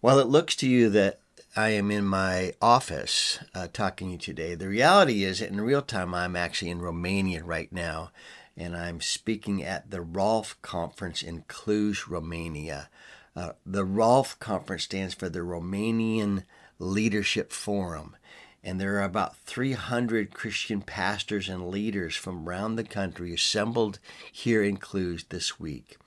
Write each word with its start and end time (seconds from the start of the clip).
While 0.00 0.18
it 0.18 0.28
looks 0.28 0.56
to 0.56 0.66
you 0.66 0.88
that 0.90 1.20
I 1.54 1.70
am 1.70 1.90
in 1.90 2.06
my 2.06 2.54
office 2.62 3.38
uh, 3.54 3.68
talking 3.70 4.08
to 4.08 4.12
you 4.12 4.18
today, 4.18 4.54
the 4.54 4.66
reality 4.66 5.24
is 5.24 5.40
that 5.40 5.50
in 5.50 5.60
real 5.60 5.82
time 5.82 6.14
I'm 6.14 6.36
actually 6.36 6.70
in 6.70 6.80
Romania 6.80 7.44
right 7.44 7.70
now, 7.70 8.10
and 8.56 8.74
I'm 8.74 9.02
speaking 9.02 9.62
at 9.62 9.90
the 9.90 10.00
RALF 10.00 10.56
conference 10.62 11.22
in 11.22 11.42
Cluj, 11.42 12.08
Romania. 12.08 12.88
Uh, 13.36 13.50
the 13.66 13.84
RALF 13.84 14.38
conference 14.38 14.84
stands 14.84 15.12
for 15.12 15.28
the 15.28 15.40
Romanian 15.40 16.44
Leadership 16.78 17.52
Forum, 17.52 18.16
and 18.64 18.80
there 18.80 18.94
are 18.96 19.02
about 19.02 19.36
300 19.36 20.32
Christian 20.32 20.80
pastors 20.80 21.46
and 21.46 21.68
leaders 21.68 22.16
from 22.16 22.48
around 22.48 22.76
the 22.76 22.84
country 22.84 23.34
assembled 23.34 23.98
here 24.32 24.62
in 24.62 24.78
Cluj 24.78 25.28
this 25.28 25.60
week 25.60 25.98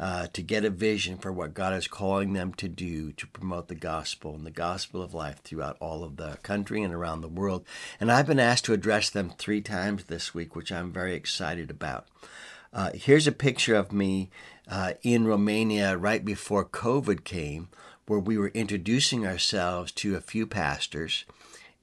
uh, 0.00 0.26
to 0.32 0.40
get 0.40 0.64
a 0.64 0.70
vision 0.70 1.18
for 1.18 1.30
what 1.30 1.52
God 1.52 1.74
is 1.74 1.86
calling 1.86 2.32
them 2.32 2.54
to 2.54 2.68
do 2.68 3.12
to 3.12 3.26
promote 3.26 3.68
the 3.68 3.74
gospel 3.74 4.34
and 4.34 4.46
the 4.46 4.50
gospel 4.50 5.02
of 5.02 5.12
life 5.12 5.42
throughout 5.44 5.76
all 5.78 6.02
of 6.02 6.16
the 6.16 6.38
country 6.42 6.82
and 6.82 6.94
around 6.94 7.20
the 7.20 7.28
world. 7.28 7.66
And 8.00 8.10
I've 8.10 8.26
been 8.26 8.40
asked 8.40 8.64
to 8.64 8.72
address 8.72 9.10
them 9.10 9.30
three 9.36 9.60
times 9.60 10.04
this 10.04 10.32
week, 10.32 10.56
which 10.56 10.72
I'm 10.72 10.90
very 10.90 11.14
excited 11.14 11.70
about. 11.70 12.06
Uh, 12.72 12.90
here's 12.94 13.26
a 13.26 13.32
picture 13.32 13.74
of 13.74 13.92
me 13.92 14.30
uh, 14.66 14.94
in 15.02 15.26
Romania 15.26 15.98
right 15.98 16.24
before 16.24 16.64
COVID 16.64 17.24
came, 17.24 17.68
where 18.06 18.20
we 18.20 18.38
were 18.38 18.52
introducing 18.54 19.26
ourselves 19.26 19.92
to 19.92 20.16
a 20.16 20.22
few 20.22 20.46
pastors 20.46 21.26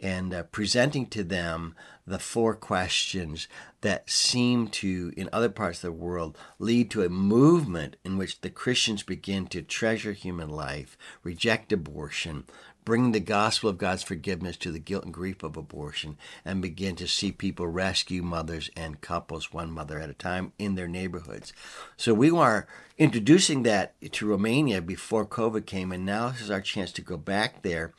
and 0.00 0.32
uh, 0.32 0.42
presenting 0.44 1.06
to 1.06 1.22
them 1.22 1.74
the 2.06 2.18
four 2.18 2.54
questions 2.54 3.48
that 3.80 4.08
seem 4.08 4.68
to, 4.68 5.12
in 5.16 5.28
other 5.32 5.48
parts 5.48 5.78
of 5.78 5.82
the 5.82 5.92
world, 5.92 6.38
lead 6.58 6.90
to 6.90 7.02
a 7.02 7.08
movement 7.08 7.96
in 8.04 8.16
which 8.16 8.40
the 8.40 8.50
Christians 8.50 9.02
begin 9.02 9.46
to 9.48 9.62
treasure 9.62 10.12
human 10.12 10.48
life, 10.48 10.96
reject 11.22 11.72
abortion, 11.72 12.44
bring 12.84 13.10
the 13.10 13.20
gospel 13.20 13.68
of 13.68 13.78
God's 13.78 14.04
forgiveness 14.04 14.56
to 14.58 14.70
the 14.70 14.78
guilt 14.78 15.04
and 15.04 15.12
grief 15.12 15.42
of 15.42 15.56
abortion, 15.56 16.16
and 16.44 16.62
begin 16.62 16.94
to 16.96 17.08
see 17.08 17.32
people 17.32 17.66
rescue 17.66 18.22
mothers 18.22 18.70
and 18.76 19.00
couples 19.00 19.52
one 19.52 19.72
mother 19.72 19.98
at 19.98 20.08
a 20.08 20.14
time 20.14 20.52
in 20.58 20.76
their 20.76 20.88
neighborhoods. 20.88 21.52
So 21.96 22.14
we 22.14 22.30
are 22.30 22.68
introducing 22.96 23.64
that 23.64 23.94
to 24.12 24.28
Romania 24.28 24.80
before 24.80 25.26
COVID 25.26 25.66
came, 25.66 25.90
and 25.90 26.06
now 26.06 26.30
this 26.30 26.42
is 26.42 26.50
our 26.50 26.60
chance 26.60 26.92
to 26.92 27.02
go 27.02 27.16
back 27.16 27.62
there 27.62 27.92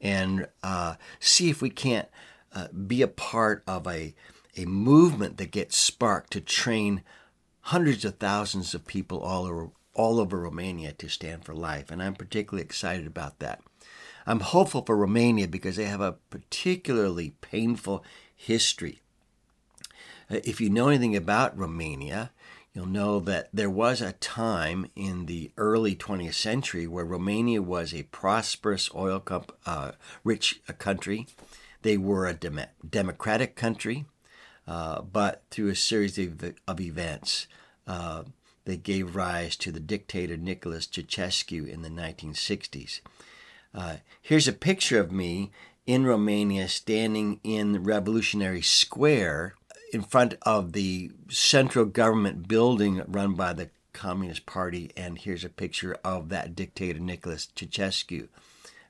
and 0.00 0.48
uh, 0.62 0.94
see 1.20 1.50
if 1.50 1.60
we 1.60 1.68
can't 1.68 2.08
uh, 2.54 2.68
be 2.68 3.02
a 3.02 3.08
part 3.08 3.62
of 3.66 3.86
a, 3.86 4.14
a 4.56 4.64
movement 4.64 5.36
that 5.38 5.50
gets 5.50 5.76
sparked 5.76 6.32
to 6.32 6.40
train 6.40 7.02
hundreds 7.62 8.04
of 8.04 8.16
thousands 8.16 8.74
of 8.74 8.86
people 8.86 9.20
all 9.20 9.46
over, 9.46 9.70
all 9.94 10.20
over 10.20 10.40
Romania 10.40 10.92
to 10.92 11.08
stand 11.08 11.44
for 11.44 11.54
life. 11.54 11.90
And 11.90 12.02
I'm 12.02 12.14
particularly 12.14 12.64
excited 12.64 13.06
about 13.06 13.38
that. 13.38 13.60
I'm 14.26 14.40
hopeful 14.40 14.82
for 14.84 14.96
Romania 14.96 15.48
because 15.48 15.76
they 15.76 15.84
have 15.84 16.00
a 16.00 16.16
particularly 16.30 17.34
painful 17.40 18.04
history. 18.34 19.00
Uh, 20.30 20.40
if 20.44 20.60
you 20.60 20.70
know 20.70 20.88
anything 20.88 21.16
about 21.16 21.56
Romania, 21.58 22.30
you'll 22.72 22.86
know 22.86 23.18
that 23.20 23.48
there 23.52 23.70
was 23.70 24.00
a 24.00 24.12
time 24.12 24.86
in 24.94 25.26
the 25.26 25.50
early 25.56 25.96
20th 25.96 26.34
century 26.34 26.86
where 26.86 27.04
Romania 27.04 27.60
was 27.62 27.92
a 27.92 28.04
prosperous 28.04 28.90
oil 28.94 29.18
comp- 29.20 29.56
uh, 29.66 29.92
rich 30.22 30.60
uh, 30.68 30.72
country. 30.74 31.26
They 31.82 31.96
were 31.96 32.26
a 32.26 32.34
dem- 32.34 32.60
democratic 32.88 33.56
country, 33.56 34.06
uh, 34.66 35.02
but 35.02 35.44
through 35.50 35.68
a 35.68 35.76
series 35.76 36.18
of, 36.18 36.54
of 36.68 36.80
events, 36.80 37.46
uh, 37.86 38.24
they 38.64 38.76
gave 38.76 39.16
rise 39.16 39.56
to 39.56 39.72
the 39.72 39.80
dictator 39.80 40.36
Nicholas 40.36 40.86
Ceausescu 40.86 41.66
in 41.66 41.82
the 41.82 41.88
1960s. 41.88 43.00
Uh, 43.74 43.96
here's 44.20 44.48
a 44.48 44.52
picture 44.52 45.00
of 45.00 45.10
me 45.10 45.50
in 45.86 46.04
Romania 46.04 46.68
standing 46.68 47.40
in 47.42 47.72
the 47.72 47.80
Revolutionary 47.80 48.62
Square 48.62 49.54
in 49.92 50.02
front 50.02 50.34
of 50.42 50.72
the 50.72 51.10
central 51.28 51.84
government 51.84 52.46
building 52.46 53.02
run 53.08 53.34
by 53.34 53.52
the 53.52 53.70
Communist 53.92 54.46
Party, 54.46 54.92
and 54.96 55.18
here's 55.18 55.44
a 55.44 55.48
picture 55.48 55.96
of 56.04 56.28
that 56.28 56.54
dictator 56.54 57.00
Nicholas 57.00 57.48
Ceausescu 57.56 58.28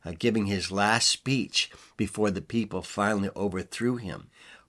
uh, 0.04 0.12
giving 0.18 0.46
his 0.46 0.70
last 0.70 1.08
speech 1.08 1.70
before 1.96 2.30
the 2.30 2.42
people 2.42 2.82
finally 2.82 3.30
overthrew 3.36 3.96
him. 3.96 4.28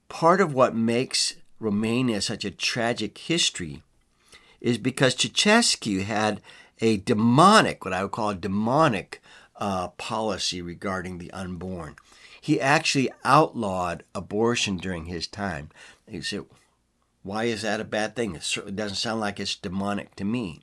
Part 0.09 0.41
of 0.41 0.53
what 0.53 0.75
makes 0.75 1.35
Romania 1.59 2.21
such 2.21 2.43
a 2.43 2.51
tragic 2.51 3.17
history 3.17 3.83
is 4.59 4.77
because 4.77 5.15
Ceausescu 5.15 6.03
had 6.03 6.41
a 6.79 6.97
demonic, 6.97 7.85
what 7.85 7.93
I 7.93 8.03
would 8.03 8.11
call 8.11 8.31
a 8.31 8.35
demonic 8.35 9.21
uh, 9.55 9.89
policy 9.89 10.61
regarding 10.61 11.17
the 11.17 11.31
unborn. 11.31 11.95
He 12.39 12.59
actually 12.59 13.11
outlawed 13.23 14.03
abortion 14.15 14.77
during 14.77 15.05
his 15.05 15.27
time. 15.27 15.69
You 16.07 16.23
say, 16.23 16.41
why 17.21 17.43
is 17.43 17.61
that 17.61 17.79
a 17.79 17.85
bad 17.85 18.15
thing? 18.15 18.35
It 18.35 18.43
certainly 18.43 18.75
doesn't 18.75 18.97
sound 18.97 19.19
like 19.19 19.39
it's 19.39 19.55
demonic 19.55 20.15
to 20.15 20.25
me. 20.25 20.61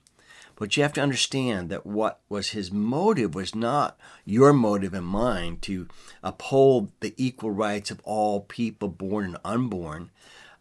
But 0.59 0.75
you 0.75 0.83
have 0.83 0.93
to 0.93 1.01
understand 1.01 1.69
that 1.69 1.85
what 1.85 2.19
was 2.27 2.49
his 2.49 2.69
motive 2.69 3.33
was 3.33 3.55
not 3.55 3.97
your 4.25 4.51
motive 4.51 4.93
and 4.93 5.05
mine 5.05 5.57
to 5.61 5.87
uphold 6.21 6.91
the 6.99 7.13
equal 7.15 7.51
rights 7.51 7.89
of 7.89 8.01
all 8.03 8.41
people, 8.41 8.89
born 8.89 9.23
and 9.23 9.37
unborn. 9.45 10.11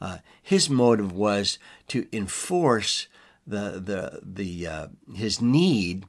Uh, 0.01 0.19
his 0.41 0.71
motive 0.71 1.11
was 1.11 1.59
to 1.89 2.07
enforce 2.13 3.09
the 3.45 3.83
the 3.85 4.21
the 4.23 4.67
uh, 4.67 4.87
his 5.17 5.43
need 5.43 6.07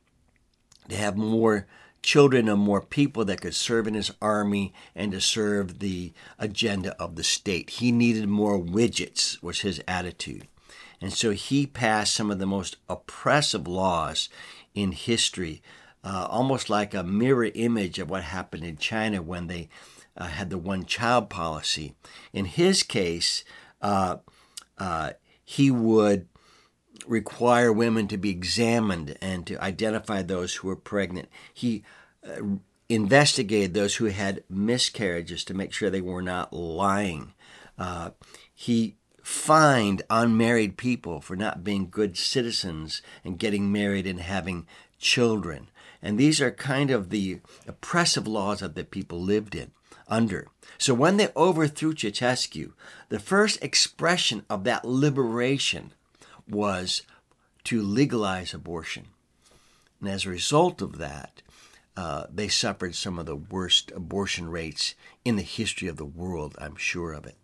to 0.88 0.96
have 0.96 1.18
more 1.18 1.66
children 2.04 2.48
and 2.48 2.62
more 2.62 2.82
people 2.82 3.26
that 3.26 3.42
could 3.42 3.56
serve 3.56 3.88
in 3.88 3.96
his 3.96 4.12
army 4.22 4.72
and 4.96 5.12
to 5.14 5.20
serve 5.20 5.80
the 5.80 6.14
agenda 6.38 6.96
of 7.02 7.16
the 7.16 7.24
state. 7.24 7.72
He 7.72 7.92
needed 7.92 8.30
more 8.30 8.60
widgets, 8.60 9.42
was 9.42 9.62
his 9.62 9.82
attitude. 9.88 10.48
And 11.02 11.14
so 11.14 11.32
he 11.32 11.66
passed 11.66 12.14
some 12.14 12.30
of 12.30 12.40
the 12.40 12.46
most 12.46 12.78
oppressive 12.90 13.68
laws 13.68 14.30
in 14.74 14.92
history, 14.92 15.62
uh, 16.04 16.28
almost 16.30 16.70
like 16.70 16.94
a 16.94 17.04
mirror 17.04 17.50
image 17.54 18.00
of 18.00 18.10
what 18.10 18.24
happened 18.24 18.64
in 18.64 18.78
China 18.78 19.22
when 19.22 19.48
they 19.48 19.70
uh, 20.18 20.28
had 20.28 20.50
the 20.50 20.58
one 20.58 20.86
child 20.86 21.30
policy. 21.30 21.94
In 22.34 22.46
his 22.46 22.84
case, 22.84 23.44
uh, 23.82 24.18
uh 24.78 25.12
he 25.44 25.72
would 25.72 26.28
require 27.08 27.74
women 27.74 28.08
to 28.08 28.18
be 28.18 28.30
examined 28.30 29.18
and 29.20 29.48
to 29.48 29.62
identify 29.64 30.22
those 30.22 30.56
who 30.56 30.68
were 30.68 30.76
pregnant. 30.76 31.28
He 31.52 31.84
uh, 32.24 32.42
investigated 32.88 33.74
those 33.74 33.96
who 33.96 34.06
had 34.06 34.44
miscarriages 34.50 35.44
to 35.46 35.54
make 35.54 35.74
sure 35.74 35.90
they 35.90 36.02
were 36.02 36.22
not 36.22 36.54
lying. 36.54 37.34
Uh, 37.80 38.12
he 38.54 38.98
fined 39.30 40.02
unmarried 40.10 40.76
people 40.76 41.22
for 41.22 41.36
not 41.36 41.64
being 41.64 41.88
good 41.88 42.18
citizens 42.18 43.04
and 43.24 43.38
getting 43.38 43.72
married 43.72 44.08
and 44.08 44.20
having 44.20 44.66
children. 44.98 45.68
And 46.02 46.18
these 46.18 46.42
are 46.42 46.50
kind 46.50 46.90
of 46.90 47.12
the 47.12 47.40
oppressive 47.68 48.28
laws 48.28 48.62
that 48.62 48.74
the 48.74 48.84
people 48.84 49.22
lived 49.22 49.54
in 49.54 49.70
under. 50.08 50.48
So 50.80 50.96
when 50.96 51.18
they 51.18 51.30
overthrew 51.38 51.94
Ceausescu, 51.94 52.74
the 53.10 53.20
first 53.20 53.64
expression 53.64 54.46
of 54.50 54.64
that 54.64 54.84
liberation 54.84 55.94
was 56.50 57.04
to 57.66 57.84
legalize 57.84 58.56
abortion. 58.56 59.06
And 60.00 60.10
as 60.10 60.26
a 60.26 60.30
result 60.30 60.82
of 60.82 60.98
that, 60.98 61.44
uh, 61.96 62.26
they 62.34 62.48
suffered 62.48 62.96
some 62.96 63.20
of 63.20 63.28
the 63.28 63.36
worst 63.36 63.92
abortion 63.92 64.50
rates 64.50 64.96
in 65.24 65.36
the 65.36 65.44
history 65.44 65.88
of 65.88 65.98
the 65.98 66.04
world, 66.06 66.56
I'm 66.60 66.78
sure 66.78 67.14
of 67.14 67.28
it. 67.28 67.36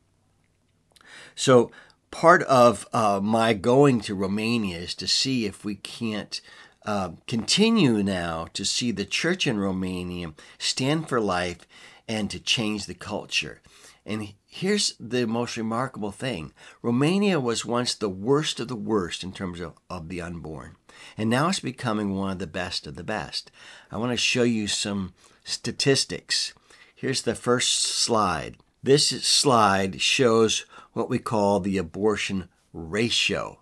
So, 1.35 1.71
part 2.11 2.43
of 2.43 2.87
uh, 2.93 3.19
my 3.21 3.53
going 3.53 3.99
to 4.01 4.15
Romania 4.15 4.77
is 4.77 4.95
to 4.95 5.07
see 5.07 5.45
if 5.45 5.65
we 5.65 5.75
can't 5.75 6.39
uh, 6.85 7.11
continue 7.27 8.03
now 8.03 8.47
to 8.53 8.63
see 8.63 8.91
the 8.91 9.05
church 9.05 9.47
in 9.47 9.59
Romania 9.59 10.33
stand 10.57 11.09
for 11.09 11.19
life 11.19 11.67
and 12.07 12.29
to 12.29 12.39
change 12.39 12.85
the 12.85 12.93
culture. 12.93 13.61
And 14.05 14.33
here's 14.45 14.93
the 14.99 15.25
most 15.25 15.57
remarkable 15.57 16.11
thing 16.11 16.53
Romania 16.81 17.39
was 17.39 17.65
once 17.65 17.95
the 17.95 18.09
worst 18.09 18.59
of 18.59 18.67
the 18.67 18.75
worst 18.75 19.23
in 19.23 19.33
terms 19.33 19.59
of, 19.59 19.73
of 19.89 20.09
the 20.09 20.21
unborn, 20.21 20.75
and 21.17 21.29
now 21.29 21.49
it's 21.49 21.59
becoming 21.59 22.15
one 22.15 22.31
of 22.31 22.39
the 22.39 22.47
best 22.47 22.85
of 22.85 22.95
the 22.95 23.03
best. 23.03 23.51
I 23.91 23.97
want 23.97 24.11
to 24.11 24.17
show 24.17 24.43
you 24.43 24.67
some 24.67 25.13
statistics. 25.43 26.53
Here's 26.93 27.23
the 27.23 27.35
first 27.35 27.83
slide. 27.83 28.57
This 28.83 29.09
slide 29.25 29.99
shows 29.99 30.65
what 30.95 31.09
we 31.09 31.19
call 31.19 31.59
the 31.59 31.77
abortion 31.77 32.49
ratio, 32.73 33.59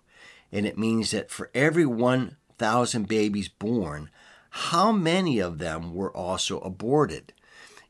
and 0.52 0.64
it 0.64 0.78
means 0.78 1.10
that 1.10 1.30
for 1.30 1.50
every 1.54 1.84
1,000 1.84 3.08
babies 3.08 3.48
born, 3.48 4.08
how 4.50 4.92
many 4.92 5.40
of 5.40 5.58
them 5.58 5.94
were 5.94 6.16
also 6.16 6.60
aborted? 6.60 7.32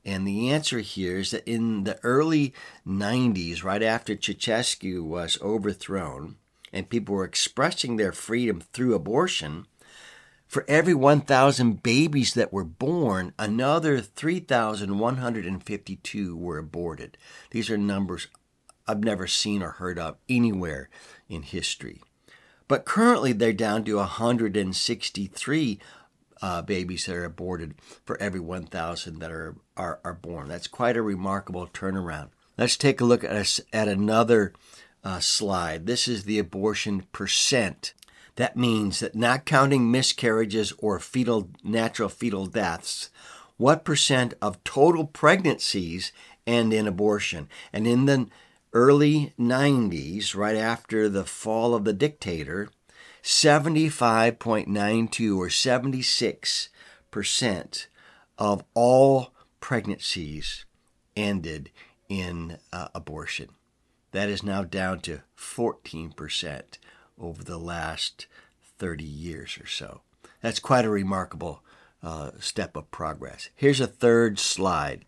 And 0.02 0.26
the 0.26 0.50
answer 0.50 0.80
here 0.80 1.18
is 1.18 1.30
that 1.30 1.46
in 1.46 1.84
the 1.84 2.02
early 2.02 2.54
90s, 2.86 3.62
right 3.62 3.82
after 3.82 4.16
Ceausescu 4.16 5.04
was 5.04 5.38
overthrown 5.42 6.36
and 6.72 6.88
people 6.88 7.14
were 7.14 7.24
expressing 7.24 7.96
their 7.96 8.12
freedom 8.12 8.60
through 8.60 8.94
abortion, 8.94 9.66
For 10.46 10.64
every 10.68 10.94
1,000 10.94 11.82
babies 11.82 12.34
that 12.34 12.52
were 12.52 12.64
born, 12.64 13.32
another 13.38 14.00
3,152 14.00 16.36
were 16.36 16.58
aborted. 16.58 17.16
These 17.50 17.70
are 17.70 17.78
numbers 17.78 18.28
I've 18.86 19.04
never 19.04 19.26
seen 19.26 19.62
or 19.62 19.70
heard 19.70 19.98
of 19.98 20.16
anywhere 20.28 20.88
in 21.28 21.42
history. 21.42 22.02
But 22.68 22.84
currently, 22.84 23.32
they're 23.32 23.52
down 23.52 23.84
to 23.84 23.96
163 23.96 25.78
uh, 26.42 26.62
babies 26.62 27.06
that 27.06 27.16
are 27.16 27.24
aborted 27.24 27.74
for 28.04 28.20
every 28.20 28.40
1,000 28.40 29.18
that 29.18 29.30
are, 29.30 29.56
are, 29.76 30.00
are 30.04 30.14
born. 30.14 30.48
That's 30.48 30.66
quite 30.66 30.96
a 30.96 31.02
remarkable 31.02 31.66
turnaround. 31.66 32.28
Let's 32.56 32.76
take 32.76 33.00
a 33.00 33.04
look 33.04 33.24
at, 33.24 33.32
a, 33.32 33.62
at 33.74 33.88
another 33.88 34.52
uh, 35.02 35.20
slide. 35.20 35.86
This 35.86 36.08
is 36.08 36.24
the 36.24 36.38
abortion 36.38 37.06
percent. 37.12 37.94
That 38.36 38.56
means 38.56 39.00
that 39.00 39.14
not 39.14 39.44
counting 39.44 39.90
miscarriages 39.90 40.72
or 40.78 40.98
fetal 40.98 41.50
natural 41.62 42.08
fetal 42.08 42.46
deaths, 42.46 43.10
what 43.56 43.84
percent 43.84 44.34
of 44.42 44.62
total 44.64 45.06
pregnancies 45.06 46.12
end 46.46 46.72
in 46.72 46.88
abortion? 46.88 47.48
And 47.72 47.86
in 47.86 48.06
the 48.06 48.26
early 48.74 49.32
90s, 49.38 50.36
right 50.36 50.56
after 50.56 51.08
the 51.08 51.24
fall 51.24 51.74
of 51.74 51.84
the 51.84 51.94
dictator, 51.94 52.68
75.92 53.22 55.38
or 55.38 55.48
76% 55.48 57.86
of 58.36 58.62
all 58.74 59.32
pregnancies 59.60 60.66
ended 61.16 61.70
in 62.08 62.58
uh, 62.72 62.88
abortion. 62.94 63.50
That 64.12 64.28
is 64.28 64.42
now 64.42 64.64
down 64.64 65.00
to 65.00 65.22
14% 65.38 66.62
over 67.18 67.42
the 67.42 67.58
last 67.58 68.26
30 68.78 69.04
years 69.04 69.58
or 69.58 69.66
so. 69.66 70.02
That's 70.40 70.58
quite 70.58 70.84
a 70.84 70.90
remarkable 70.90 71.62
uh, 72.02 72.32
step 72.38 72.76
of 72.76 72.90
progress. 72.90 73.48
Here's 73.54 73.80
a 73.80 73.86
third 73.86 74.38
slide. 74.38 75.04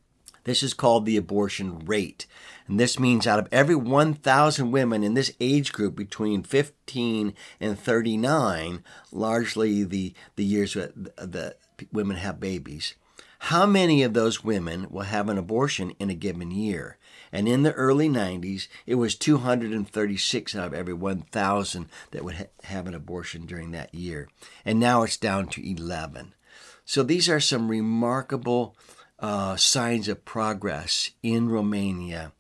This 0.47 0.63
is 0.63 0.75
called 0.75 1.07
the 1.07 1.17
abortion 1.17 1.81
rate. 1.81 2.25
And 2.69 2.79
this 2.79 3.01
means 3.01 3.27
out 3.27 3.41
of 3.41 3.49
every 3.51 3.75
1,000 3.75 4.71
women 4.71 5.03
in 5.03 5.15
this 5.15 5.33
age 5.41 5.73
group 5.73 5.97
between 5.97 6.45
15 6.45 7.35
and 7.61 7.79
39, 7.79 8.85
largely 9.11 9.83
the, 9.83 10.15
the 10.37 10.45
years 10.45 10.75
that 10.75 11.17
the 11.17 11.57
women 11.93 12.17
have 12.17 12.39
babies, 12.39 12.95
how 13.41 13.67
many 13.67 14.05
of 14.05 14.15
those 14.15 14.45
women 14.45 14.87
will 14.89 15.03
have 15.03 15.29
an 15.29 15.37
abortion 15.37 15.91
in 15.99 16.11
a 16.11 16.15
given 16.15 16.53
year? 16.53 16.97
And 17.33 17.49
in 17.49 17.65
the 17.65 17.73
early 17.73 18.09
90s, 18.09 18.69
it 18.87 18.95
was 18.95 19.17
236 19.17 20.55
out 20.55 20.69
of 20.69 20.75
every 20.75 20.95
1,000 20.95 21.89
that 22.13 22.25
would 22.25 22.37
ha- 22.37 22.45
have 22.63 22.87
an 22.87 22.95
abortion 22.95 23.47
during 23.47 23.73
that 23.73 23.93
year. 23.93 24.29
And 24.65 24.79
now 24.79 25.03
it's 25.03 25.17
down 25.17 25.49
to 25.49 25.69
11. 25.69 26.35
So 26.85 27.03
these 27.03 27.29
are 27.29 27.41
some 27.41 27.69
remarkable 27.69 28.77
uh, 29.19 29.57
signs 29.57 30.09
of 30.09 30.25
progress 30.25 31.11
in 31.23 31.49
Romania 31.49 32.33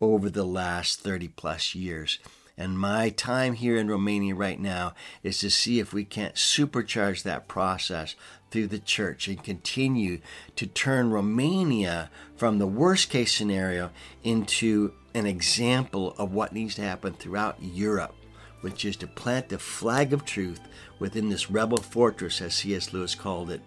over 0.00 0.30
the 0.30 0.44
last 0.44 1.00
30 1.00 1.28
plus 1.28 1.74
years. 1.74 2.18
And 2.56 2.78
my 2.78 3.08
time 3.08 3.54
here 3.54 3.76
in 3.76 3.88
Romania 3.88 4.34
right 4.34 4.60
now 4.60 4.92
is 5.22 5.38
to 5.40 5.50
see 5.50 5.80
if 5.80 5.92
we 5.92 6.04
can't 6.04 6.34
supercharge 6.34 7.22
that 7.22 7.48
process 7.48 8.14
through 8.50 8.66
the 8.66 8.78
church 8.78 9.28
and 9.28 9.42
continue 9.42 10.20
to 10.56 10.66
turn 10.66 11.10
Romania 11.10 12.10
from 12.36 12.58
the 12.58 12.66
worst 12.66 13.08
case 13.08 13.34
scenario 13.34 13.90
into 14.22 14.92
an 15.14 15.26
example 15.26 16.14
of 16.18 16.32
what 16.32 16.52
needs 16.52 16.74
to 16.74 16.82
happen 16.82 17.14
throughout 17.14 17.56
Europe, 17.62 18.14
which 18.60 18.84
is 18.84 18.96
to 18.96 19.06
plant 19.06 19.48
the 19.48 19.58
flag 19.58 20.12
of 20.12 20.24
truth 20.24 20.60
within 20.98 21.30
this 21.30 21.50
rebel 21.50 21.78
fortress, 21.78 22.40
as 22.42 22.54
C.S. 22.54 22.92
Lewis 22.92 23.14
called 23.14 23.50
it, 23.50 23.62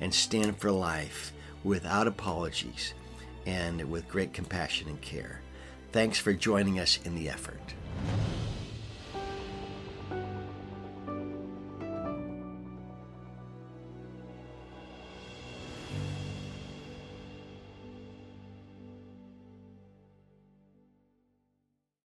and 0.00 0.12
stand 0.12 0.58
for 0.58 0.70
life 0.70 1.32
without 1.64 2.06
apologies 2.06 2.94
and 3.46 3.90
with 3.90 4.08
great 4.08 4.32
compassion 4.32 4.88
and 4.88 5.00
care. 5.00 5.40
Thanks 5.92 6.18
for 6.18 6.32
joining 6.32 6.78
us 6.78 6.98
in 7.04 7.14
the 7.14 7.28
effort. 7.28 7.74